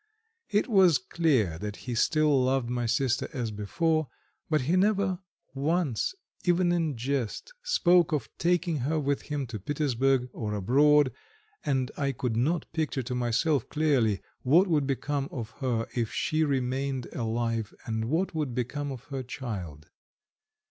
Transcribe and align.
It 0.49 0.67
was 0.67 0.97
clear 0.97 1.59
that 1.59 1.75
he 1.75 1.93
still 1.93 2.45
loved 2.45 2.71
my 2.71 2.87
sister 2.87 3.29
as 3.33 3.51
before, 3.51 4.07
but 4.49 4.61
he 4.61 4.75
never 4.75 5.19
once 5.53 6.15
even 6.43 6.71
in 6.71 6.97
jest 6.97 7.53
spoke 7.61 8.11
of 8.11 8.27
taking 8.39 8.77
her 8.77 8.99
with 8.99 9.21
him 9.21 9.45
to 9.45 9.59
Petersburg 9.59 10.27
or 10.33 10.55
abroad, 10.55 11.11
and 11.63 11.91
I 11.97 12.13
could 12.13 12.35
not 12.35 12.65
picture 12.73 13.03
to 13.03 13.13
myself 13.13 13.69
clearly 13.69 14.21
what 14.41 14.65
would 14.67 14.87
become 14.87 15.29
of 15.31 15.51
her 15.59 15.85
if 15.95 16.11
she 16.11 16.43
remained 16.43 17.05
alive 17.13 17.71
and 17.85 18.05
what 18.05 18.33
would 18.33 18.55
become 18.55 18.91
of 18.91 19.03
her 19.09 19.21
child. 19.21 19.89